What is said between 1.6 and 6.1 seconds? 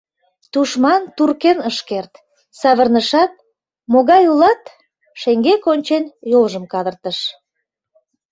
ыш керт, савырнышат— могай улат: шеҥгек ончен